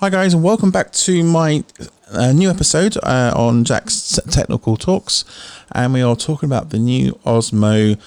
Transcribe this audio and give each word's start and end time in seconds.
Hi 0.00 0.10
guys, 0.10 0.34
and 0.34 0.42
welcome 0.42 0.70
back 0.70 0.92
to 0.92 1.24
my 1.24 1.64
uh, 2.10 2.30
new 2.32 2.50
episode 2.50 2.98
uh, 2.98 3.32
on 3.34 3.64
Jack's 3.64 4.20
Technical 4.30 4.76
Talks, 4.76 5.24
and 5.72 5.94
we 5.94 6.02
are 6.02 6.14
talking 6.14 6.46
about 6.46 6.68
the 6.68 6.78
new 6.78 7.12
Osmo. 7.24 7.98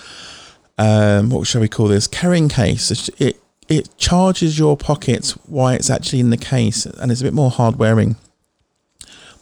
Um, 0.78 1.32
what 1.32 1.48
shall 1.48 1.62
we 1.62 1.68
call 1.68 1.88
this? 1.88 2.06
Carrying 2.06 2.48
case. 2.48 3.10
It 3.20 3.42
it 3.68 3.90
charges 3.98 4.60
your 4.60 4.78
pockets 4.78 5.32
while 5.48 5.74
it's 5.74 5.90
actually 5.90 6.20
in 6.20 6.30
the 6.30 6.38
case, 6.38 6.86
and 6.86 7.12
it's 7.12 7.22
a 7.22 7.24
bit 7.24 7.34
more 7.34 7.50
hard 7.50 7.78
wearing. 7.78 8.18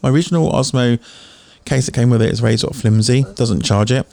My 0.01 0.09
original 0.09 0.49
Osmo 0.49 1.01
case 1.65 1.87
that 1.87 1.95
came 1.95 2.09
with 2.09 2.21
it 2.21 2.31
is 2.31 2.39
very 2.39 2.55
sort 2.55 2.73
of 2.73 2.79
flimsy, 2.79 3.25
doesn't 3.35 3.65
charge 3.65 3.91
it 3.91 4.07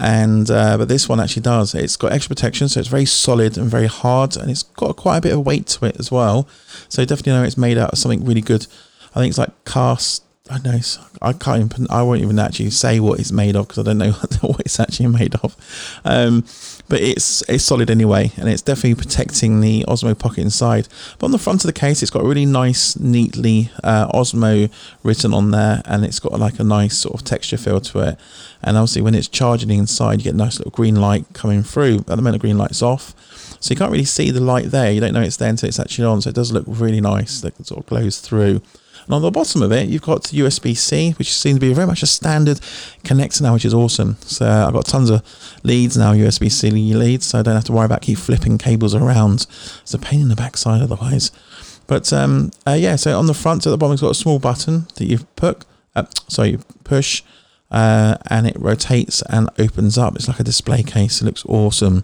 and 0.00 0.50
uh, 0.50 0.76
but 0.78 0.88
this 0.88 1.08
one 1.08 1.20
actually 1.20 1.42
does. 1.42 1.74
It's 1.74 1.96
got 1.96 2.12
extra 2.12 2.34
protection, 2.34 2.68
so 2.68 2.80
it's 2.80 2.88
very 2.88 3.04
solid 3.04 3.56
and 3.56 3.68
very 3.70 3.86
hard, 3.86 4.36
and 4.36 4.50
it's 4.50 4.62
got 4.62 4.96
quite 4.96 5.18
a 5.18 5.20
bit 5.20 5.32
of 5.32 5.46
weight 5.46 5.66
to 5.68 5.86
it 5.86 5.96
as 5.98 6.10
well. 6.10 6.48
So 6.88 7.04
definitely 7.04 7.32
know 7.32 7.44
it's 7.44 7.58
made 7.58 7.78
out 7.78 7.92
of 7.92 7.98
something 7.98 8.24
really 8.24 8.40
good. 8.40 8.66
I 9.14 9.20
think 9.20 9.30
it's 9.30 9.38
like 9.38 9.64
cast. 9.64 10.23
I 10.50 10.58
know. 10.58 10.78
I 11.22 11.32
can't. 11.32 11.72
Even, 11.72 11.86
I 11.88 12.02
won't 12.02 12.20
even 12.20 12.38
actually 12.38 12.68
say 12.68 13.00
what 13.00 13.18
it's 13.18 13.32
made 13.32 13.56
of 13.56 13.66
because 13.66 13.78
I 13.78 13.82
don't 13.82 13.96
know 13.96 14.12
what 14.42 14.60
it's 14.60 14.78
actually 14.78 15.06
made 15.06 15.34
of. 15.36 15.56
Um, 16.04 16.44
but 16.86 17.00
it's 17.00 17.42
it's 17.48 17.64
solid 17.64 17.88
anyway, 17.88 18.30
and 18.36 18.46
it's 18.50 18.60
definitely 18.60 18.96
protecting 18.96 19.62
the 19.62 19.86
Osmo 19.88 20.18
Pocket 20.18 20.42
inside. 20.42 20.86
But 21.18 21.26
on 21.26 21.30
the 21.30 21.38
front 21.38 21.64
of 21.64 21.66
the 21.66 21.72
case, 21.72 22.02
it's 22.02 22.10
got 22.10 22.24
really 22.24 22.44
nice, 22.44 22.94
neatly 22.98 23.70
uh, 23.82 24.08
Osmo 24.08 24.70
written 25.02 25.32
on 25.32 25.50
there, 25.50 25.80
and 25.86 26.04
it's 26.04 26.20
got 26.20 26.38
like 26.38 26.60
a 26.60 26.64
nice 26.64 26.98
sort 26.98 27.14
of 27.14 27.24
texture 27.24 27.56
feel 27.56 27.80
to 27.80 28.00
it. 28.00 28.18
And 28.62 28.76
obviously, 28.76 29.00
when 29.00 29.14
it's 29.14 29.28
charging 29.28 29.70
inside, 29.70 30.18
you 30.18 30.24
get 30.24 30.34
a 30.34 30.36
nice 30.36 30.58
little 30.58 30.72
green 30.72 30.96
light 30.96 31.24
coming 31.32 31.62
through. 31.62 32.00
At 32.00 32.06
the 32.06 32.16
moment, 32.16 32.34
the 32.34 32.38
green 32.40 32.58
light's 32.58 32.82
off, 32.82 33.14
so 33.60 33.72
you 33.72 33.76
can't 33.76 33.90
really 33.90 34.04
see 34.04 34.30
the 34.30 34.40
light 34.40 34.66
there. 34.66 34.92
You 34.92 35.00
don't 35.00 35.14
know 35.14 35.22
it's 35.22 35.38
there 35.38 35.48
until 35.48 35.70
it's 35.70 35.80
actually 35.80 36.04
on. 36.04 36.20
So 36.20 36.28
it 36.28 36.36
does 36.36 36.52
look 36.52 36.64
really 36.66 37.00
nice. 37.00 37.40
That 37.40 37.66
sort 37.66 37.80
of 37.80 37.86
glows 37.86 38.20
through. 38.20 38.60
And 39.06 39.14
on 39.14 39.22
the 39.22 39.30
bottom 39.30 39.62
of 39.62 39.72
it, 39.72 39.88
you've 39.88 40.02
got 40.02 40.22
USB 40.24 40.76
C, 40.76 41.12
which 41.12 41.32
seems 41.32 41.56
to 41.56 41.60
be 41.60 41.72
very 41.72 41.86
much 41.86 42.02
a 42.02 42.06
standard 42.06 42.58
connector 43.04 43.42
now, 43.42 43.54
which 43.54 43.64
is 43.64 43.74
awesome. 43.74 44.16
So 44.22 44.46
I've 44.46 44.72
got 44.72 44.86
tons 44.86 45.10
of 45.10 45.22
leads 45.62 45.96
now, 45.96 46.12
USB 46.12 46.50
C 46.50 46.70
leads, 46.70 47.26
so 47.26 47.38
I 47.38 47.42
don't 47.42 47.54
have 47.54 47.64
to 47.64 47.72
worry 47.72 47.86
about 47.86 48.02
keep 48.02 48.18
flipping 48.18 48.58
cables 48.58 48.94
around. 48.94 49.46
It's 49.82 49.94
a 49.94 49.98
pain 49.98 50.20
in 50.20 50.28
the 50.28 50.36
backside 50.36 50.82
otherwise. 50.82 51.30
But 51.86 52.12
um, 52.12 52.50
uh, 52.66 52.76
yeah, 52.78 52.96
so 52.96 53.18
on 53.18 53.26
the 53.26 53.34
front 53.34 53.66
at 53.66 53.70
the 53.70 53.76
bottom, 53.76 53.92
it's 53.92 54.02
got 54.02 54.10
a 54.10 54.14
small 54.14 54.38
button 54.38 54.86
that 54.96 55.04
you 55.04 55.18
put, 55.36 55.64
uh, 55.94 56.04
you 56.38 56.58
push, 56.84 57.22
uh, 57.70 58.16
and 58.30 58.46
it 58.46 58.56
rotates 58.58 59.22
and 59.28 59.50
opens 59.58 59.98
up. 59.98 60.16
It's 60.16 60.28
like 60.28 60.40
a 60.40 60.44
display 60.44 60.82
case. 60.82 61.20
It 61.20 61.24
looks 61.24 61.44
awesome. 61.46 62.02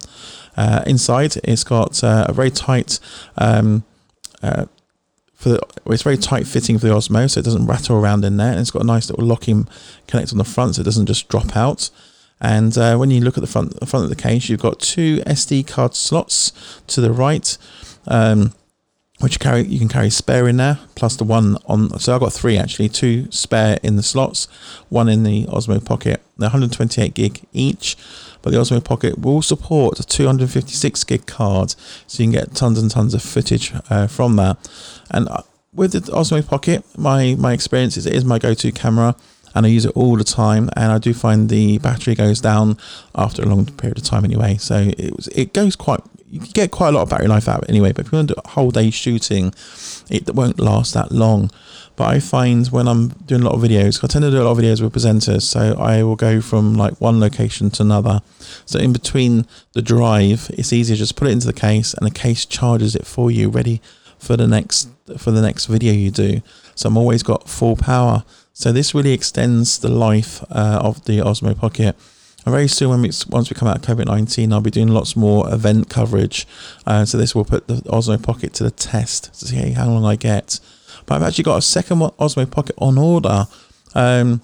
Uh, 0.57 0.83
inside, 0.85 1.37
it's 1.43 1.63
got 1.63 2.03
uh, 2.03 2.25
a 2.27 2.33
very 2.33 2.51
tight 2.51 2.99
um, 3.37 3.83
uh, 4.43 4.65
for 5.41 5.49
the, 5.49 5.59
it's 5.87 6.03
very 6.03 6.17
tight 6.17 6.45
fitting 6.45 6.77
for 6.77 6.85
the 6.85 6.93
Osmo, 6.93 7.27
so 7.27 7.39
it 7.39 7.43
doesn't 7.43 7.65
rattle 7.65 7.97
around 7.97 8.23
in 8.23 8.37
there. 8.37 8.51
And 8.51 8.59
it's 8.59 8.69
got 8.69 8.83
a 8.83 8.85
nice 8.85 9.09
little 9.09 9.25
locking 9.25 9.67
connect 10.07 10.31
on 10.31 10.37
the 10.37 10.43
front, 10.43 10.75
so 10.75 10.81
it 10.81 10.85
doesn't 10.85 11.07
just 11.07 11.27
drop 11.29 11.57
out. 11.57 11.89
And 12.39 12.77
uh, 12.77 12.95
when 12.97 13.09
you 13.09 13.21
look 13.21 13.37
at 13.37 13.41
the 13.41 13.47
front, 13.47 13.79
the 13.79 13.87
front 13.87 14.03
of 14.03 14.11
the 14.11 14.15
case, 14.15 14.49
you've 14.49 14.61
got 14.61 14.79
two 14.79 15.17
SD 15.21 15.65
card 15.65 15.95
slots 15.95 16.51
to 16.87 17.01
the 17.01 17.11
right, 17.11 17.57
um, 18.05 18.53
which 19.19 19.33
you 19.33 19.39
carry 19.39 19.63
you 19.63 19.79
can 19.79 19.89
carry 19.89 20.11
spare 20.11 20.47
in 20.47 20.57
there, 20.57 20.77
plus 20.93 21.15
the 21.15 21.23
one 21.23 21.57
on. 21.65 21.99
So 21.99 22.13
I've 22.13 22.21
got 22.21 22.33
three 22.33 22.57
actually, 22.57 22.89
two 22.89 23.31
spare 23.31 23.79
in 23.81 23.95
the 23.95 24.03
slots, 24.03 24.45
one 24.89 25.09
in 25.09 25.23
the 25.23 25.45
Osmo 25.45 25.83
Pocket. 25.83 26.21
They're 26.41 26.49
128 26.49 27.13
gig 27.13 27.41
each 27.53 27.97
but 28.41 28.51
the 28.51 28.57
Osmo 28.57 28.83
Pocket 28.83 29.19
will 29.19 29.41
support 29.41 29.99
a 29.99 30.03
256 30.03 31.03
gig 31.03 31.25
card, 31.25 31.75
so 32.07 32.23
you 32.23 32.29
can 32.29 32.39
get 32.39 32.55
tons 32.55 32.79
and 32.79 32.89
tons 32.89 33.13
of 33.13 33.21
footage 33.21 33.73
uh, 33.89 34.07
from 34.07 34.35
that. 34.37 34.57
And 35.11 35.29
uh, 35.29 35.43
with 35.73 35.91
the 35.91 35.99
Osmo 36.11 36.45
Pocket, 36.45 36.83
my 36.97 37.35
my 37.37 37.53
experience 37.53 37.97
is 37.97 38.05
it 38.05 38.13
is 38.13 38.25
my 38.25 38.39
go-to 38.39 38.71
camera 38.71 39.15
and 39.53 39.65
I 39.65 39.69
use 39.69 39.85
it 39.85 39.95
all 39.95 40.15
the 40.15 40.23
time. 40.23 40.69
And 40.75 40.91
I 40.91 40.97
do 40.97 41.13
find 41.13 41.49
the 41.49 41.77
battery 41.79 42.15
goes 42.15 42.41
down 42.41 42.77
after 43.15 43.41
a 43.41 43.45
long 43.45 43.65
period 43.65 43.97
of 43.97 44.03
time 44.03 44.23
anyway. 44.23 44.57
So 44.57 44.91
it 44.97 45.15
was, 45.15 45.27
it 45.29 45.53
goes 45.53 45.75
quite. 45.75 46.01
You 46.29 46.39
get 46.39 46.71
quite 46.71 46.89
a 46.89 46.91
lot 46.93 47.01
of 47.01 47.09
battery 47.09 47.27
life 47.27 47.49
out 47.49 47.57
of 47.57 47.63
it 47.63 47.69
anyway. 47.69 47.91
But 47.91 48.05
if 48.05 48.11
you 48.11 48.17
want 48.17 48.29
to 48.29 48.35
do 48.35 48.41
a 48.43 48.49
whole 48.49 48.71
day 48.71 48.89
shooting, 48.89 49.53
it 50.09 50.33
won't 50.33 50.59
last 50.59 50.93
that 50.93 51.11
long. 51.11 51.51
But 52.01 52.15
I 52.15 52.19
find 52.19 52.65
when 52.69 52.87
I'm 52.87 53.09
doing 53.27 53.43
a 53.43 53.45
lot 53.45 53.53
of 53.53 53.61
videos, 53.61 54.03
I 54.03 54.07
tend 54.07 54.23
to 54.23 54.31
do 54.31 54.41
a 54.41 54.45
lot 54.45 54.53
of 54.53 54.57
videos 54.57 54.81
with 54.81 54.91
presenters, 54.91 55.43
so 55.43 55.75
I 55.79 56.01
will 56.01 56.15
go 56.15 56.41
from 56.41 56.73
like 56.73 56.99
one 56.99 57.19
location 57.19 57.69
to 57.69 57.83
another. 57.83 58.23
So 58.65 58.79
in 58.79 58.91
between 58.91 59.45
the 59.73 59.83
drive, 59.83 60.49
it's 60.51 60.73
easier 60.73 60.95
just 60.95 61.15
put 61.15 61.27
it 61.27 61.31
into 61.31 61.45
the 61.45 61.53
case, 61.53 61.93
and 61.93 62.03
the 62.03 62.11
case 62.11 62.47
charges 62.47 62.95
it 62.95 63.05
for 63.05 63.29
you, 63.29 63.49
ready 63.49 63.83
for 64.17 64.35
the 64.35 64.47
next 64.47 64.89
for 65.19 65.29
the 65.29 65.43
next 65.43 65.67
video 65.67 65.93
you 65.93 66.09
do. 66.09 66.41
So 66.73 66.89
I'm 66.89 66.97
always 66.97 67.21
got 67.21 67.47
full 67.47 67.75
power. 67.75 68.23
So 68.51 68.71
this 68.71 68.95
really 68.95 69.13
extends 69.13 69.77
the 69.77 69.89
life 69.91 70.41
uh, 70.49 70.79
of 70.81 71.05
the 71.05 71.19
Osmo 71.19 71.55
Pocket. 71.55 71.95
And 72.47 72.51
very 72.51 72.67
soon, 72.67 72.89
when 72.89 73.03
we, 73.03 73.11
once 73.29 73.51
we 73.51 73.53
come 73.53 73.67
out 73.67 73.77
of 73.77 73.83
COVID 73.83 74.07
19, 74.07 74.51
I'll 74.51 74.59
be 74.59 74.71
doing 74.71 74.87
lots 74.87 75.15
more 75.15 75.47
event 75.53 75.91
coverage. 75.91 76.47
Uh, 76.87 77.05
so, 77.05 77.19
this 77.19 77.35
will 77.35 77.45
put 77.45 77.67
the 77.67 77.75
Osmo 77.75 78.17
Pocket 78.23 78.55
to 78.55 78.63
the 78.63 78.71
test 78.71 79.25
to 79.35 79.45
see 79.49 79.73
how 79.73 79.87
long 79.87 80.03
I 80.03 80.15
get. 80.15 80.59
But 81.05 81.15
I've 81.15 81.23
actually 81.23 81.43
got 81.45 81.57
a 81.57 81.61
second 81.61 81.99
Osmo 81.99 82.49
Pocket 82.49 82.75
on 82.77 82.97
order. 82.97 83.47
Um, 83.95 84.41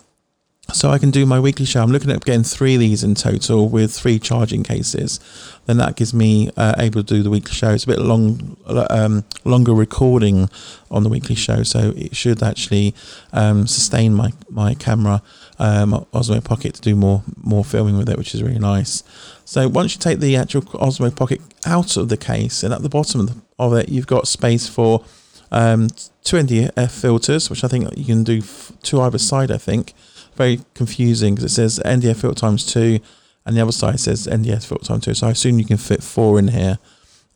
so 0.73 0.89
I 0.89 0.97
can 0.97 1.11
do 1.11 1.25
my 1.25 1.39
weekly 1.39 1.65
show. 1.65 1.81
I'm 1.81 1.91
looking 1.91 2.11
at 2.11 2.23
getting 2.25 2.43
three 2.43 2.73
of 2.73 2.81
these 2.81 3.03
in 3.03 3.15
total 3.15 3.69
with 3.69 3.93
three 3.93 4.19
charging 4.19 4.63
cases. 4.63 5.19
Then 5.65 5.77
that 5.77 5.95
gives 5.95 6.13
me 6.13 6.49
uh, 6.57 6.75
able 6.77 7.03
to 7.03 7.15
do 7.15 7.23
the 7.23 7.29
weekly 7.29 7.53
show. 7.53 7.71
It's 7.71 7.85
a 7.85 7.87
bit 7.87 7.99
long, 7.99 8.57
um, 8.89 9.23
longer 9.45 9.73
recording 9.73 10.49
on 10.91 11.03
the 11.03 11.09
weekly 11.09 11.35
show, 11.35 11.63
so 11.63 11.93
it 11.95 12.15
should 12.15 12.43
actually 12.43 12.93
um, 13.31 13.65
sustain 13.67 14.13
my 14.13 14.31
my 14.49 14.73
camera 14.73 15.21
um, 15.59 16.05
Osmo 16.13 16.43
Pocket 16.43 16.75
to 16.75 16.81
do 16.81 16.95
more 16.95 17.23
more 17.37 17.63
filming 17.63 17.97
with 17.97 18.09
it, 18.09 18.17
which 18.17 18.35
is 18.35 18.43
really 18.43 18.59
nice. 18.59 19.03
So 19.45 19.67
once 19.69 19.95
you 19.95 19.99
take 19.99 20.19
the 20.19 20.35
actual 20.35 20.61
Osmo 20.63 21.15
Pocket 21.15 21.41
out 21.65 21.95
of 21.97 22.09
the 22.09 22.17
case, 22.17 22.63
and 22.63 22.73
at 22.73 22.81
the 22.81 22.89
bottom 22.89 23.43
of 23.57 23.73
it, 23.73 23.89
you've 23.89 24.07
got 24.07 24.27
space 24.27 24.67
for 24.67 25.03
um, 25.51 25.87
two 26.23 26.37
NDF 26.37 26.91
filters, 26.91 27.49
which 27.49 27.63
I 27.63 27.67
think 27.67 27.95
you 27.97 28.05
can 28.05 28.23
do 28.23 28.41
two 28.83 29.01
either 29.01 29.17
side. 29.17 29.51
I 29.51 29.57
think 29.57 29.93
very 30.35 30.61
confusing 30.73 31.35
because 31.35 31.51
it 31.51 31.55
says 31.55 31.79
NDF 31.83 32.17
filter 32.21 32.39
times 32.39 32.65
two, 32.65 32.99
and 33.45 33.55
the 33.55 33.61
other 33.61 33.71
side 33.71 33.99
says 33.99 34.27
NDF 34.27 34.65
filter 34.65 34.85
times 34.85 35.05
two. 35.05 35.13
So 35.13 35.27
I 35.27 35.31
assume 35.31 35.59
you 35.59 35.65
can 35.65 35.77
fit 35.77 36.03
four 36.03 36.39
in 36.39 36.49
here, 36.49 36.79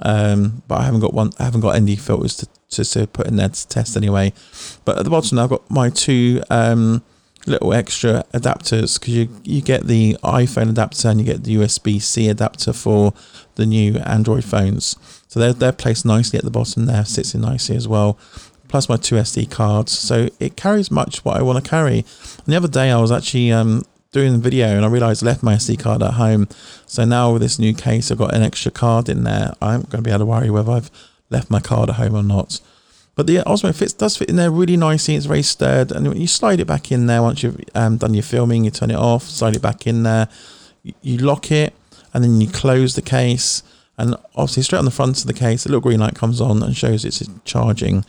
um, 0.02 0.64
but 0.68 0.80
I 0.80 0.84
haven't 0.84 1.02
got 1.02 1.14
one. 1.14 1.32
I 1.40 1.44
haven't 1.44 1.62
got 1.62 1.80
ND 1.80 2.00
filters 2.00 2.36
to, 2.38 2.48
to, 2.72 2.84
to 2.84 3.08
put 3.08 3.28
in 3.28 3.38
there 3.38 3.50
to 3.50 3.68
test 3.68 3.98
anyway. 3.98 4.34
But 4.86 4.98
at 4.98 5.04
the 5.04 5.10
bottom, 5.10 5.40
I've 5.40 5.50
got 5.50 5.70
my 5.70 5.90
two 5.90 6.44
um, 6.50 7.04
little 7.48 7.74
extra 7.74 8.24
adapters 8.34 9.00
because 9.00 9.16
you 9.16 9.30
you 9.44 9.62
get 9.62 9.88
the 9.88 10.18
iPhone 10.24 10.70
adapter 10.70 11.10
and 11.10 11.20
you 11.20 11.26
get 11.26 11.44
the 11.44 11.56
USB 11.56 12.02
C 12.02 12.30
adapter 12.30 12.74
for 12.74 13.14
the 13.56 13.66
new 13.66 13.98
Android 14.00 14.44
phones. 14.44 14.96
So 15.28 15.40
they're 15.40 15.54
they're 15.54 15.72
placed 15.72 16.06
nicely 16.06 16.38
at 16.38 16.46
the 16.46 16.52
bottom 16.52 16.86
there, 16.86 17.06
sits 17.06 17.34
in 17.34 17.42
nicely 17.42 17.76
as 17.76 17.88
well. 17.88 18.18
Plus 18.68 18.88
my 18.88 18.96
two 18.96 19.16
SD 19.16 19.52
cards, 19.52 19.92
so 19.92 20.30
it 20.40 20.56
carries 20.56 20.90
much 20.90 21.26
what 21.26 21.36
I 21.36 21.42
want 21.42 21.64
to 21.64 21.70
carry. 21.70 22.00
And 22.00 22.46
the 22.48 22.56
other 22.56 22.70
day 22.70 22.90
I 22.90 23.02
was 23.02 23.12
actually 23.12 23.52
um, 23.52 23.84
doing 24.12 24.34
the 24.34 24.40
video 24.40 24.68
and 24.68 24.86
I 24.86 24.88
realized 24.88 25.24
I 25.24 25.28
left 25.28 25.44
my 25.44 25.56
SD 25.56 25.80
card 25.80 26.02
at 26.02 26.14
home. 26.14 26.48
So 26.86 27.06
now 27.06 27.34
with 27.34 27.42
this 27.42 27.60
new 27.60 27.74
case, 27.74 28.12
I've 28.12 28.18
got 28.18 28.34
an 28.34 28.44
extra 28.44 28.72
card 28.72 29.10
in 29.10 29.24
there. 29.24 29.54
I'm 29.62 29.82
going 29.82 30.02
to 30.02 30.02
be 30.02 30.10
able 30.10 30.20
to 30.20 30.26
worry 30.26 30.50
whether 30.50 30.72
I've 30.72 30.92
left 31.30 31.50
my 31.50 31.60
card 31.60 31.90
at 31.90 31.96
home 31.96 32.16
or 32.16 32.24
not. 32.24 32.62
But 33.16 33.28
the 33.28 33.38
Osmo 33.38 33.76
fits 33.76 33.94
does 33.94 34.18
fit 34.18 34.30
in 34.30 34.38
there 34.38 34.52
really 34.52 34.78
nicely. 34.78 35.16
It's 35.16 35.26
very 35.26 35.42
sturdy, 35.42 35.94
and 35.94 36.18
you 36.18 36.28
slide 36.28 36.60
it 36.60 36.68
back 36.68 36.92
in 36.92 37.08
there 37.08 37.22
once 37.22 37.44
you've 37.44 37.60
um, 37.76 37.98
done 37.98 38.14
your 38.14 38.24
filming. 38.24 38.64
You 38.64 38.72
turn 38.72 38.92
it 38.92 38.96
off, 38.96 39.24
slide 39.24 39.56
it 39.56 39.62
back 39.62 39.86
in 39.86 40.04
there. 40.04 40.30
You, 40.84 40.94
you 41.02 41.18
lock 41.18 41.52
it, 41.52 41.74
and 42.14 42.24
then 42.24 42.40
you 42.40 42.50
close 42.50 42.96
the 42.96 43.02
case. 43.02 43.64
And 43.98 44.16
obviously, 44.36 44.64
straight 44.64 44.80
on 44.80 44.86
the 44.86 44.92
front 44.92 45.20
of 45.20 45.28
the 45.28 45.34
case, 45.34 45.66
a 45.66 45.70
little 45.70 45.82
green 45.82 46.00
light 46.00 46.16
comes 46.16 46.40
on 46.40 46.64
and 46.64 46.76
shows 46.76 47.04
it's 47.04 47.22
charging. 47.44 48.06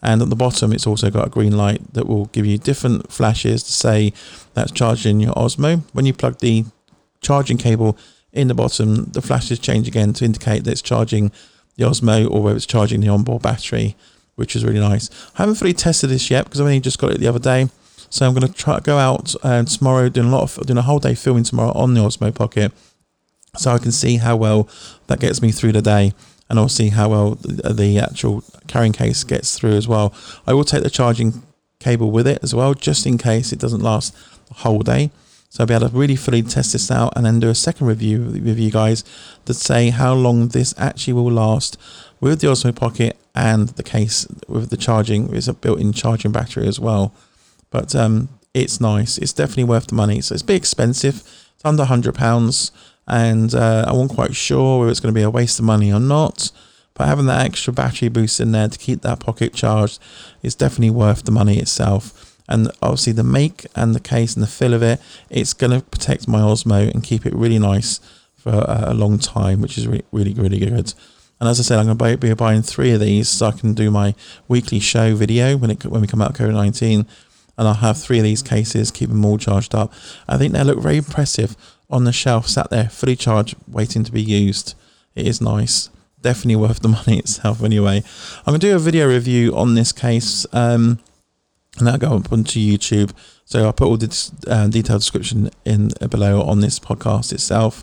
And 0.00 0.22
at 0.22 0.30
the 0.30 0.36
bottom, 0.36 0.72
it's 0.72 0.86
also 0.86 1.10
got 1.10 1.26
a 1.26 1.30
green 1.30 1.56
light 1.56 1.92
that 1.92 2.06
will 2.06 2.26
give 2.26 2.46
you 2.46 2.56
different 2.56 3.12
flashes 3.12 3.62
to 3.64 3.72
say 3.72 4.12
that's 4.54 4.72
charging 4.72 5.20
your 5.20 5.34
Osmo. 5.34 5.82
When 5.92 6.06
you 6.06 6.14
plug 6.14 6.38
the 6.38 6.64
charging 7.20 7.58
cable 7.58 7.98
in 8.32 8.48
the 8.48 8.54
bottom, 8.54 9.06
the 9.06 9.20
flashes 9.22 9.58
change 9.58 9.88
again 9.88 10.12
to 10.14 10.24
indicate 10.24 10.64
that 10.64 10.70
it's 10.70 10.82
charging 10.82 11.32
the 11.76 11.84
Osmo 11.84 12.30
or 12.30 12.42
whether 12.42 12.56
it's 12.56 12.66
charging 12.66 13.00
the 13.00 13.08
onboard 13.08 13.42
battery 13.42 13.96
which 14.38 14.54
is 14.54 14.64
really 14.64 14.78
nice. 14.78 15.10
I 15.34 15.42
haven't 15.42 15.56
fully 15.56 15.72
tested 15.74 16.10
this 16.10 16.30
yet 16.30 16.44
because 16.44 16.60
I've 16.60 16.66
only 16.66 16.80
just 16.80 16.98
got 16.98 17.10
it 17.10 17.18
the 17.18 17.26
other 17.26 17.40
day. 17.40 17.68
So 18.08 18.24
I'm 18.24 18.34
going 18.34 18.46
to 18.46 18.52
try 18.52 18.78
go 18.80 18.96
out 18.96 19.34
uh, 19.42 19.64
tomorrow, 19.64 20.08
doing 20.08 20.28
a 20.28 20.30
lot 20.30 20.44
of 20.44 20.66
doing 20.66 20.78
a 20.78 20.82
whole 20.82 21.00
day 21.00 21.14
filming 21.14 21.44
tomorrow 21.44 21.72
on 21.72 21.92
the 21.92 22.00
Osmo 22.00 22.34
Pocket, 22.34 22.72
so 23.56 23.72
I 23.72 23.78
can 23.78 23.92
see 23.92 24.16
how 24.16 24.36
well 24.36 24.68
that 25.08 25.20
gets 25.20 25.42
me 25.42 25.52
through 25.52 25.72
the 25.72 25.82
day, 25.82 26.14
and 26.48 26.58
I'll 26.58 26.68
see 26.68 26.88
how 26.88 27.10
well 27.10 27.34
the, 27.34 27.74
the 27.74 27.98
actual 27.98 28.44
carrying 28.66 28.92
case 28.92 29.24
gets 29.24 29.58
through 29.58 29.74
as 29.74 29.86
well. 29.86 30.14
I 30.46 30.54
will 30.54 30.64
take 30.64 30.84
the 30.84 30.90
charging 30.90 31.42
cable 31.80 32.10
with 32.10 32.26
it 32.26 32.38
as 32.42 32.54
well, 32.54 32.72
just 32.72 33.06
in 33.06 33.18
case 33.18 33.52
it 33.52 33.58
doesn't 33.58 33.82
last 33.82 34.14
the 34.46 34.54
whole 34.54 34.80
day. 34.80 35.10
So 35.50 35.62
I'll 35.62 35.66
be 35.66 35.74
able 35.74 35.88
to 35.88 35.96
really 35.96 36.16
fully 36.16 36.42
test 36.42 36.72
this 36.72 36.90
out 36.90 37.12
and 37.16 37.24
then 37.24 37.40
do 37.40 37.48
a 37.48 37.54
second 37.54 37.86
review 37.86 38.20
with 38.20 38.58
you 38.58 38.70
guys 38.70 39.02
to 39.46 39.54
say 39.54 39.90
how 39.90 40.14
long 40.14 40.48
this 40.48 40.74
actually 40.76 41.14
will 41.14 41.32
last 41.32 41.78
with 42.20 42.40
the 42.40 42.48
Osmo 42.48 42.74
Pocket 42.74 43.16
and 43.38 43.68
the 43.68 43.84
case 43.84 44.26
with 44.48 44.70
the 44.70 44.76
charging 44.76 45.32
is 45.32 45.46
a 45.46 45.54
built-in 45.54 45.92
charging 45.92 46.32
battery 46.32 46.66
as 46.66 46.80
well. 46.80 47.14
But 47.70 47.94
um, 47.94 48.28
it's 48.52 48.80
nice. 48.80 49.16
It's 49.16 49.32
definitely 49.32 49.64
worth 49.64 49.86
the 49.86 49.94
money. 49.94 50.20
So 50.20 50.34
it's 50.34 50.42
a 50.42 50.46
bit 50.46 50.56
expensive. 50.56 51.22
It's 51.54 51.64
under 51.64 51.84
hundred 51.84 52.16
pounds, 52.16 52.72
and 53.06 53.54
uh, 53.54 53.84
I 53.86 53.92
wasn't 53.92 54.14
quite 54.14 54.34
sure 54.34 54.80
whether 54.80 54.90
it's 54.90 54.98
going 54.98 55.14
to 55.14 55.18
be 55.18 55.22
a 55.22 55.30
waste 55.30 55.60
of 55.60 55.64
money 55.64 55.92
or 55.92 56.00
not. 56.00 56.50
But 56.94 57.06
having 57.06 57.26
that 57.26 57.46
extra 57.46 57.72
battery 57.72 58.08
boost 58.08 58.40
in 58.40 58.50
there 58.50 58.66
to 58.66 58.76
keep 58.76 59.02
that 59.02 59.20
pocket 59.20 59.54
charged 59.54 60.00
is 60.42 60.56
definitely 60.56 60.90
worth 60.90 61.22
the 61.22 61.30
money 61.30 61.60
itself. 61.60 62.34
And 62.48 62.72
obviously, 62.82 63.12
the 63.12 63.22
make 63.22 63.66
and 63.76 63.94
the 63.94 64.00
case 64.00 64.34
and 64.34 64.42
the 64.42 64.48
fill 64.48 64.74
of 64.74 64.82
it, 64.82 65.00
it's 65.30 65.52
going 65.52 65.78
to 65.78 65.86
protect 65.86 66.26
my 66.26 66.40
Osmo 66.40 66.92
and 66.92 67.04
keep 67.04 67.24
it 67.24 67.34
really 67.34 67.60
nice 67.60 68.00
for 68.36 68.64
a, 68.66 68.94
long 68.94 69.18
time, 69.18 69.60
which 69.60 69.78
is 69.78 69.86
re- 69.86 70.02
really, 70.10 70.34
really 70.34 70.58
good. 70.58 70.92
And 71.40 71.48
as 71.48 71.60
I 71.60 71.62
said, 71.62 71.78
I'm 71.78 71.86
going 71.86 71.98
to 71.98 72.16
be 72.16 72.34
buying 72.34 72.62
three 72.62 72.92
of 72.92 73.00
these 73.00 73.28
so 73.28 73.46
I 73.46 73.52
can 73.52 73.74
do 73.74 73.90
my 73.90 74.14
weekly 74.48 74.80
show 74.80 75.14
video 75.14 75.56
when 75.56 75.70
it 75.70 75.84
when 75.84 76.00
we 76.00 76.06
come 76.06 76.20
out 76.20 76.34
COVID 76.34 76.52
nineteen, 76.52 77.06
and 77.56 77.68
I'll 77.68 77.74
have 77.74 77.98
three 77.98 78.18
of 78.18 78.24
these 78.24 78.42
cases, 78.42 78.90
keep 78.90 79.08
them 79.08 79.24
all 79.24 79.38
charged 79.38 79.74
up. 79.74 79.92
I 80.28 80.36
think 80.36 80.52
they 80.52 80.64
look 80.64 80.80
very 80.80 80.96
impressive 80.96 81.56
on 81.90 82.04
the 82.04 82.12
shelf, 82.12 82.48
sat 82.48 82.70
there 82.70 82.88
fully 82.88 83.16
charged, 83.16 83.56
waiting 83.66 84.04
to 84.04 84.12
be 84.12 84.22
used. 84.22 84.74
It 85.14 85.26
is 85.26 85.40
nice, 85.40 85.90
definitely 86.20 86.56
worth 86.56 86.80
the 86.80 86.88
money 87.06 87.18
itself. 87.18 87.62
Anyway, 87.62 88.02
I'm 88.38 88.52
going 88.52 88.60
to 88.60 88.66
do 88.66 88.76
a 88.76 88.78
video 88.78 89.08
review 89.08 89.56
on 89.56 89.74
this 89.74 89.92
case, 89.92 90.46
um, 90.52 90.98
and 91.78 91.86
that'll 91.86 92.00
go 92.00 92.16
up 92.16 92.32
onto 92.32 92.60
YouTube. 92.60 93.12
So 93.44 93.64
I'll 93.64 93.72
put 93.72 93.86
all 93.86 93.96
the 93.96 94.30
uh, 94.46 94.66
detailed 94.68 95.00
description 95.00 95.50
in 95.64 95.92
below 96.10 96.42
on 96.42 96.60
this 96.60 96.78
podcast 96.78 97.32
itself. 97.32 97.82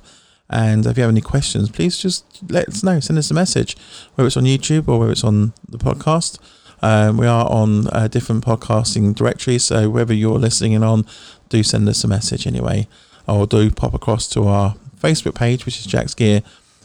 And 0.50 0.86
if 0.86 0.98
you 0.98 1.02
have 1.02 1.12
any 1.12 1.22
questions, 1.22 1.70
please 1.70 1.98
just 1.98 2.26
let 2.50 2.68
us 2.68 2.84
know. 2.84 3.00
Send 3.00 3.18
us 3.18 3.32
a 3.32 3.34
message, 3.34 3.76
whether 4.14 4.28
it's 4.28 4.38
on 4.38 4.44
YouTube 4.44 4.88
or 4.88 5.00
whether 5.00 5.12
it's 5.12 5.24
on 5.24 5.54
the 5.68 5.78
podcast. 5.78 6.40
Um, 6.82 7.18
we 7.18 7.26
are 7.26 7.50
on 7.50 7.88
uh, 7.88 8.08
different 8.08 8.46
podcasting 8.46 9.16
directories, 9.16 9.64
so 9.64 9.90
whether 9.90 10.14
you're 10.14 10.38
listening 10.38 10.74
in 10.74 10.84
on, 10.84 11.06
do 11.50 11.64
send 11.64 11.90
us 11.90 12.04
a 12.04 12.08
message 12.08 12.46
anyway, 12.46 12.88
or 13.28 13.48
do 13.48 13.72
pop 13.72 13.94
across 13.96 14.28
to 14.30 14.48
our 14.48 14.76
Facebook 15.00 15.34
page, 15.36 15.66
which 15.66 15.80
is 15.80 15.86
Jack's 15.86 16.14
Gear, 16.14 16.42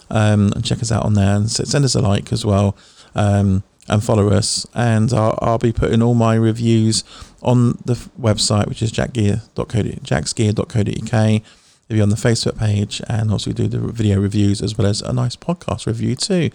um, 0.09 0.53
and 0.55 0.65
check 0.65 0.81
us 0.81 0.91
out 0.91 1.05
on 1.05 1.15
there 1.15 1.37
and 1.37 1.51
send 1.51 1.85
us 1.85 1.95
a 1.95 2.01
like 2.01 2.33
as 2.33 2.47
well, 2.47 2.77
um, 3.15 3.62
and 3.89 4.03
follow 4.03 4.31
us. 4.31 4.67
And 4.75 5.12
I'll, 5.12 5.39
I'll, 5.43 5.59
be 5.59 5.73
putting 5.73 6.01
all 6.01 6.15
my 6.15 6.35
reviews 6.35 7.05
on 7.43 7.73
the 7.85 7.95
website, 8.19 8.69
which 8.69 8.81
is 8.81 8.93
jackgear.co, 8.93 9.65
jacksgear.co.uk 9.65 11.43
you're 11.90 12.02
on 12.02 12.10
the 12.10 12.16
Facebook 12.16 12.58
page, 12.58 13.02
and 13.08 13.31
also 13.31 13.50
we 13.50 13.54
do 13.54 13.69
the 13.69 13.78
video 13.78 14.20
reviews 14.20 14.62
as 14.62 14.78
well 14.78 14.87
as 14.87 15.02
a 15.02 15.12
nice 15.12 15.37
podcast 15.37 15.87
review 15.87 16.14
too. 16.14 16.50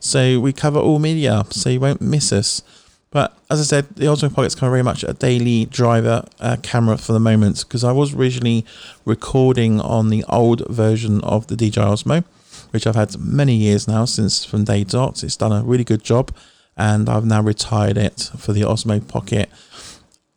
So 0.00 0.40
we 0.40 0.52
cover 0.52 0.78
all 0.78 0.98
media, 0.98 1.44
so 1.50 1.70
you 1.70 1.80
won't 1.80 2.00
miss 2.00 2.32
us. 2.32 2.62
But 3.10 3.36
as 3.50 3.60
I 3.60 3.64
said, 3.64 3.88
the 3.96 4.06
Osmo 4.06 4.32
Pocket's 4.32 4.54
kind 4.54 4.68
of 4.68 4.72
very 4.72 4.84
much 4.84 5.02
a 5.02 5.12
daily 5.12 5.64
driver 5.64 6.24
uh, 6.38 6.56
camera 6.62 6.96
for 6.96 7.12
the 7.12 7.20
moment 7.20 7.64
because 7.66 7.82
I 7.82 7.92
was 7.92 8.14
originally 8.14 8.64
recording 9.04 9.80
on 9.80 10.10
the 10.10 10.24
old 10.28 10.66
version 10.68 11.20
of 11.22 11.48
the 11.48 11.56
DJI 11.56 11.80
Osmo, 11.80 12.24
which 12.70 12.86
I've 12.86 12.94
had 12.94 13.18
many 13.18 13.54
years 13.54 13.88
now 13.88 14.04
since 14.04 14.44
from 14.44 14.64
day 14.64 14.84
dot. 14.84 15.24
It's 15.24 15.36
done 15.36 15.52
a 15.52 15.64
really 15.64 15.82
good 15.82 16.04
job, 16.04 16.32
and 16.76 17.08
I've 17.08 17.24
now 17.24 17.42
retired 17.42 17.98
it 17.98 18.30
for 18.38 18.52
the 18.52 18.62
Osmo 18.62 19.06
Pocket 19.06 19.50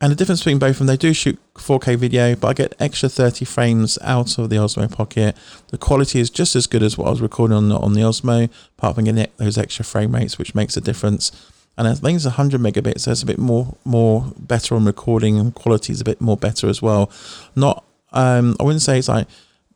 and 0.04 0.12
the 0.12 0.18
difference 0.18 0.42
between 0.42 0.60
both 0.60 0.72
of 0.72 0.78
them, 0.80 0.88
they 0.88 0.98
do 0.98 1.14
shoot 1.14 1.40
4K 1.54 1.96
video, 1.96 2.36
but 2.36 2.50
I 2.50 2.54
get 2.54 2.76
extra 2.78 3.08
30 3.08 3.46
frames 3.46 3.98
out 4.02 4.38
of 4.38 4.50
the 4.50 4.58
Osmo 4.58 4.92
Pocket. 4.92 5.34
The 5.70 5.78
quality 5.78 6.20
is 6.20 6.30
just 6.30 6.58
as 6.58 6.68
good 6.68 6.84
as 6.84 6.98
what 6.98 7.08
I 7.08 7.12
was 7.12 7.22
recording 7.22 7.56
on 7.56 7.70
the, 7.70 7.78
on 7.78 7.94
the 7.94 8.02
Osmo, 8.02 8.50
apart 8.78 8.96
from 8.96 9.06
getting 9.06 9.26
those 9.38 9.58
extra 9.58 9.86
frame 9.86 10.14
rates, 10.14 10.38
which 10.38 10.54
makes 10.54 10.76
a 10.76 10.82
difference. 10.82 11.32
And 11.78 11.88
I 11.88 11.94
think 11.94 12.18
it's 12.18 12.26
100 12.26 12.60
megabits, 12.60 13.00
so 13.00 13.12
it's 13.12 13.24
a 13.24 13.26
bit 13.26 13.40
more 13.40 13.78
more 13.86 14.34
better 14.38 14.76
on 14.76 14.84
recording, 14.84 15.40
and 15.40 15.56
quality 15.56 15.94
is 15.94 16.02
a 16.02 16.04
bit 16.04 16.20
more 16.20 16.36
better 16.36 16.68
as 16.68 16.82
well. 16.82 17.10
Not, 17.56 17.86
um, 18.12 18.58
I 18.60 18.64
wouldn't 18.64 18.82
say 18.82 19.00
it's 19.00 19.08
like 19.08 19.28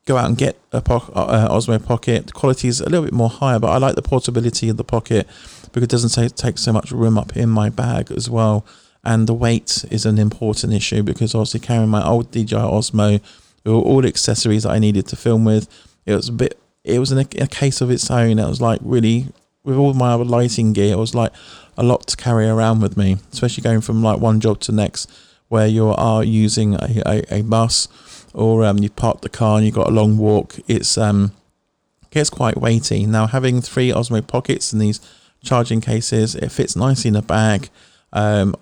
go 0.08 0.18
out 0.18 0.26
and 0.26 0.38
get 0.38 0.60
a 0.74 0.82
po- 0.82 1.10
uh, 1.16 1.48
Osmo 1.48 1.82
Pocket. 1.82 2.28
The 2.28 2.34
quality 2.34 2.68
is 2.68 2.82
a 2.82 2.90
little 2.90 3.06
bit 3.06 3.14
more 3.14 3.30
higher, 3.30 3.60
but 3.60 3.70
I 3.70 3.78
like 3.78 3.96
the 3.96 4.02
portability 4.02 4.68
of 4.68 4.76
the 4.76 4.84
Pocket 4.84 5.26
because 5.72 5.84
it 5.84 5.90
doesn't 5.90 6.36
take 6.36 6.58
so 6.58 6.74
much 6.74 6.92
room 6.92 7.18
up 7.18 7.38
in 7.38 7.48
my 7.48 7.70
bag 7.70 8.12
as 8.12 8.30
well 8.30 8.66
and 9.08 9.26
the 9.26 9.34
weight 9.34 9.86
is 9.90 10.06
an 10.06 10.20
important 10.20 10.74
issue 10.74 11.02
because 11.02 11.34
obviously 11.34 11.62
carrying 11.62 11.90
my 11.90 12.06
old 12.06 12.30
DJI 12.30 12.58
Osmo 12.58 13.22
all 13.66 14.02
the 14.02 14.08
accessories 14.08 14.64
that 14.64 14.72
I 14.72 14.80
needed 14.80 15.08
to 15.08 15.16
film 15.16 15.44
with, 15.46 15.68
it 16.06 16.16
was 16.16 16.30
a 16.30 16.32
bit. 16.32 16.60
It 16.84 17.00
was 17.00 17.12
a, 17.12 17.20
a 17.20 17.48
case 17.48 17.82
of 17.82 17.92
its 17.92 18.10
own. 18.10 18.40
It 18.40 18.48
was 18.48 18.62
like 18.62 18.80
really 18.82 19.28
with 19.64 19.76
all 19.76 19.94
my 19.94 20.14
other 20.14 20.24
lighting 20.24 20.72
gear. 20.74 20.94
It 20.94 20.98
was 20.98 21.14
like 21.14 21.34
a 21.78 21.84
lot 21.84 22.08
to 22.08 22.18
carry 22.18 22.48
around 22.48 22.82
with 22.82 22.96
me, 22.96 23.18
especially 23.34 23.62
going 23.62 23.82
from 23.82 24.02
like 24.02 24.20
one 24.20 24.40
job 24.40 24.62
to 24.62 24.72
next, 24.72 25.12
where 25.50 25.68
you 25.68 25.90
are 25.90 26.24
using 26.24 26.76
a, 26.76 27.02
a, 27.06 27.40
a 27.40 27.42
bus 27.42 27.90
or 28.34 28.64
um, 28.64 28.78
you 28.78 28.90
park 28.90 29.22
the 29.22 29.30
car 29.30 29.58
and 29.58 29.66
you've 29.66 29.76
got 29.76 29.88
a 29.88 29.92
long 29.92 30.18
walk. 30.18 30.56
It's 30.68 30.98
um 30.98 31.34
gets 32.10 32.30
quite 32.30 32.58
weighty. 32.58 33.06
Now 33.06 33.28
having 33.28 33.62
three 33.62 33.90
Osmo 33.90 34.26
pockets 34.26 34.72
in 34.72 34.80
these 34.80 35.02
charging 35.44 35.82
cases, 35.82 36.36
it 36.36 36.52
fits 36.52 36.76
nicely 36.76 37.10
in 37.10 37.16
a 37.18 37.22
bag. 37.22 37.70
Um, 38.14 38.56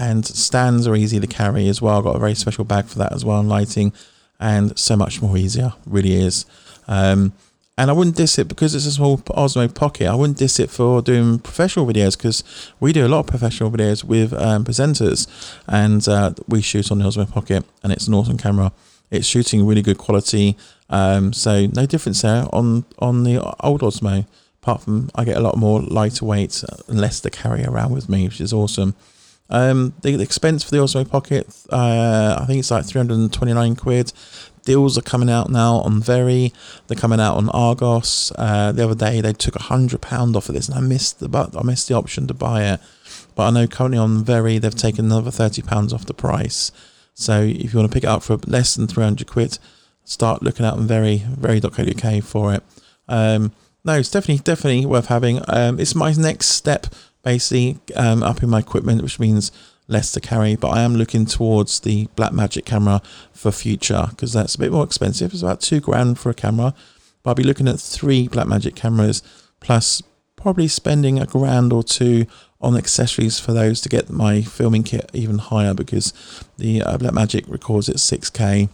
and 0.00 0.24
stands 0.24 0.86
are 0.86 0.96
easy 0.96 1.20
to 1.20 1.26
carry 1.26 1.68
as 1.68 1.82
well. 1.82 1.98
I've 1.98 2.04
got 2.04 2.16
a 2.16 2.18
very 2.18 2.34
special 2.34 2.64
bag 2.64 2.86
for 2.86 2.98
that 2.98 3.12
as 3.12 3.22
well, 3.22 3.38
and 3.38 3.50
lighting, 3.50 3.92
and 4.40 4.76
so 4.78 4.96
much 4.96 5.20
more 5.20 5.36
easier. 5.36 5.74
Really 5.84 6.14
is. 6.14 6.46
Um, 6.88 7.34
and 7.76 7.90
I 7.90 7.92
wouldn't 7.92 8.16
diss 8.16 8.38
it 8.38 8.48
because 8.48 8.74
it's 8.74 8.86
a 8.86 8.92
small 8.92 9.18
Osmo 9.18 9.72
Pocket. 9.74 10.06
I 10.06 10.14
wouldn't 10.14 10.38
diss 10.38 10.58
it 10.58 10.70
for 10.70 11.02
doing 11.02 11.38
professional 11.38 11.86
videos 11.86 12.16
because 12.16 12.42
we 12.80 12.94
do 12.94 13.06
a 13.06 13.08
lot 13.08 13.20
of 13.20 13.26
professional 13.26 13.70
videos 13.70 14.02
with 14.02 14.32
um, 14.32 14.64
presenters, 14.64 15.28
and 15.68 16.08
uh, 16.08 16.32
we 16.48 16.62
shoot 16.62 16.90
on 16.90 16.98
the 16.98 17.04
Osmo 17.04 17.30
Pocket, 17.30 17.66
and 17.82 17.92
it's 17.92 18.08
an 18.08 18.14
awesome 18.14 18.38
camera. 18.38 18.72
It's 19.10 19.26
shooting 19.26 19.66
really 19.66 19.82
good 19.82 19.98
quality, 19.98 20.56
um, 20.88 21.34
so 21.34 21.66
no 21.66 21.84
difference 21.84 22.22
there 22.22 22.46
on 22.54 22.86
on 23.00 23.24
the 23.24 23.38
old 23.60 23.82
Osmo. 23.82 24.26
Apart 24.62 24.82
from 24.82 25.10
I 25.14 25.24
get 25.24 25.36
a 25.36 25.40
lot 25.40 25.56
more 25.58 25.82
lighter 25.82 26.24
weight 26.24 26.64
and 26.88 27.00
less 27.00 27.20
to 27.20 27.30
carry 27.30 27.64
around 27.64 27.92
with 27.92 28.08
me, 28.08 28.24
which 28.24 28.40
is 28.40 28.54
awesome. 28.54 28.94
Um, 29.50 29.94
the, 30.02 30.16
the, 30.16 30.22
expense 30.22 30.62
for 30.62 30.70
the 30.70 30.78
Osmo 30.78 31.08
Pocket, 31.08 31.48
uh, 31.70 32.38
I 32.40 32.44
think 32.46 32.60
it's 32.60 32.70
like 32.70 32.84
329 32.84 33.76
quid. 33.76 34.12
Deals 34.64 34.96
are 34.96 35.02
coming 35.02 35.30
out 35.30 35.50
now 35.50 35.76
on 35.76 36.00
Very. 36.00 36.52
They're 36.86 36.96
coming 36.96 37.18
out 37.20 37.36
on 37.36 37.48
Argos. 37.48 38.32
Uh, 38.36 38.72
the 38.72 38.84
other 38.84 38.94
day 38.94 39.20
they 39.20 39.32
took 39.32 39.56
a 39.56 39.62
hundred 39.62 40.02
pound 40.02 40.36
off 40.36 40.48
of 40.48 40.54
this, 40.54 40.68
and 40.68 40.78
I 40.78 40.80
missed 40.80 41.18
the 41.18 41.28
but 41.28 41.56
I 41.56 41.62
missed 41.62 41.88
the 41.88 41.94
option 41.94 42.26
to 42.28 42.34
buy 42.34 42.64
it. 42.64 42.80
But 43.34 43.44
I 43.44 43.50
know 43.50 43.66
currently 43.66 43.98
on 43.98 44.22
Very 44.22 44.58
they've 44.58 44.74
taken 44.74 45.06
another 45.06 45.30
thirty 45.30 45.62
pounds 45.62 45.92
off 45.92 46.06
the 46.06 46.14
price. 46.14 46.70
So 47.14 47.40
if 47.42 47.72
you 47.72 47.78
want 47.78 47.90
to 47.90 47.94
pick 47.94 48.04
it 48.04 48.08
up 48.08 48.22
for 48.22 48.36
less 48.46 48.74
than 48.74 48.86
300 48.86 49.26
quid, 49.26 49.58
start 50.04 50.42
looking 50.42 50.64
out 50.64 50.78
on 50.78 50.86
Very 50.86 51.18
very.co.uk 51.18 52.22
for 52.22 52.54
it. 52.54 52.62
Um, 53.08 53.52
no, 53.84 53.98
it's 53.98 54.10
definitely 54.10 54.42
definitely 54.42 54.86
worth 54.86 55.06
having. 55.06 55.40
Um, 55.48 55.80
it's 55.80 55.94
my 55.94 56.12
next 56.12 56.48
step 56.48 56.86
basically 57.22 57.78
um, 57.96 58.22
up 58.22 58.42
in 58.42 58.50
my 58.50 58.58
equipment, 58.58 59.02
which 59.02 59.20
means 59.20 59.52
less 59.88 60.12
to 60.12 60.20
carry. 60.20 60.56
But 60.56 60.70
I 60.70 60.82
am 60.82 60.94
looking 60.94 61.26
towards 61.26 61.80
the 61.80 62.06
Blackmagic 62.16 62.64
camera 62.64 63.02
for 63.32 63.50
future 63.50 64.06
because 64.10 64.32
that's 64.32 64.54
a 64.54 64.58
bit 64.58 64.72
more 64.72 64.84
expensive. 64.84 65.32
It's 65.32 65.42
about 65.42 65.60
two 65.60 65.80
grand 65.80 66.18
for 66.18 66.30
a 66.30 66.34
camera. 66.34 66.74
But 67.22 67.30
I'll 67.30 67.34
be 67.34 67.42
looking 67.42 67.68
at 67.68 67.80
three 67.80 68.28
Blackmagic 68.28 68.74
cameras 68.74 69.22
plus 69.60 70.02
probably 70.36 70.68
spending 70.68 71.18
a 71.18 71.26
grand 71.26 71.72
or 71.72 71.82
two 71.82 72.26
on 72.60 72.76
accessories 72.76 73.38
for 73.38 73.52
those 73.52 73.80
to 73.80 73.88
get 73.88 74.10
my 74.10 74.42
filming 74.42 74.82
kit 74.82 75.10
even 75.12 75.38
higher 75.38 75.74
because 75.74 76.12
the 76.58 76.82
uh, 76.82 76.96
Blackmagic 76.98 77.48
records 77.48 77.88
at 77.88 77.96
6K. 77.96 78.68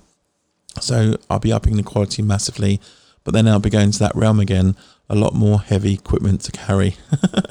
So 0.81 1.17
I'll 1.31 1.39
be 1.39 1.53
upping 1.53 1.77
the 1.77 1.83
quality 1.83 2.23
massively. 2.23 2.81
But 3.27 3.35
then 3.35 3.49
I'll 3.49 3.59
be 3.59 3.71
going 3.71 3.91
to 3.91 3.99
that 3.99 4.15
realm 4.15 4.39
again 4.39 4.77
a 5.09 5.17
lot 5.17 5.35
more 5.35 5.61
heavy 5.61 5.95
equipment 5.95 6.43
to 6.43 6.53
carry. 6.53 6.95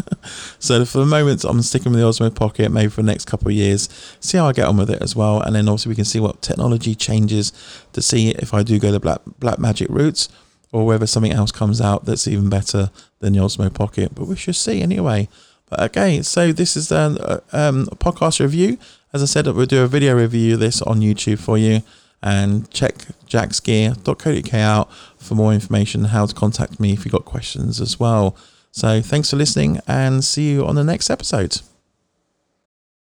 so 0.60 0.86
for 0.86 1.00
the 1.00 1.06
moment, 1.06 1.44
I'm 1.44 1.62
sticking 1.62 1.92
with 1.92 2.00
the 2.00 2.08
Osmo 2.08 2.34
Pocket, 2.34 2.72
maybe 2.72 2.90
for 2.90 3.02
the 3.02 3.12
next 3.12 3.26
couple 3.26 3.50
of 3.50 3.54
years, 3.54 3.90
see 4.22 4.38
how 4.38 4.48
I 4.48 4.54
get 4.54 4.68
on 4.70 4.78
with 4.78 4.90
it 4.90 5.02
as 5.02 5.18
well. 5.18 5.42
And 5.42 5.54
then 5.54 5.68
also 5.68 5.90
we 5.90 5.96
can 5.96 6.06
see 6.06 6.22
what 6.22 6.42
technology 6.42 6.96
changes 6.96 7.52
to 7.92 8.02
see 8.02 8.32
if 8.32 8.54
I 8.54 8.64
do 8.64 8.80
go 8.80 8.90
the 8.90 9.02
Black, 9.02 9.20
Blackmagic 9.42 9.88
routes 9.90 10.30
or 10.72 10.86
whether 10.86 11.06
something 11.06 11.34
else 11.34 11.52
comes 11.52 11.82
out 11.82 12.06
that's 12.06 12.26
even 12.26 12.50
better 12.50 12.90
than 13.20 13.34
the 13.34 13.40
Osmo 13.40 13.74
Pocket. 13.74 14.16
But 14.16 14.28
we 14.28 14.38
should 14.38 14.56
see 14.56 14.82
anyway. 14.82 15.28
But 15.70 15.82
okay, 15.82 16.22
so 16.22 16.54
this 16.54 16.78
is 16.78 16.90
um, 16.90 17.18
um, 17.52 17.90
a 17.92 17.98
podcast 17.98 18.40
review. 18.40 18.78
As 19.12 19.22
I 19.22 19.26
said, 19.26 19.46
we'll 19.48 19.66
do 19.66 19.84
a 19.84 19.88
video 19.88 20.16
review 20.16 20.54
of 20.54 20.62
this 20.62 20.82
on 20.82 21.02
YouTube 21.02 21.40
for 21.40 21.58
you 21.58 21.82
and 22.26 22.70
check 22.72 22.96
jacksgear.co.uk 23.28 24.54
out 24.56 24.92
for 25.18 25.36
more 25.36 25.54
information 25.54 26.06
how 26.06 26.26
to 26.26 26.34
contact 26.34 26.80
me 26.80 26.92
if 26.92 27.06
you've 27.06 27.12
got 27.12 27.24
questions 27.24 27.80
as 27.80 28.00
well. 28.00 28.36
So 28.72 29.02
thanks 29.02 29.30
for 29.30 29.38
listening 29.38 29.80
and 29.88 30.24
see 30.24 30.52
you 30.52 30.66
on 30.66 30.76
the 30.76 30.84
next 30.84 31.10
episode. 31.10 31.62